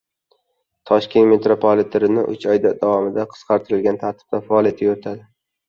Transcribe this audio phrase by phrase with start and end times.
[0.89, 5.27] Toshkent metropoliteni uch oy davomida qisqartirilgan tartibda faoliyat yuritadi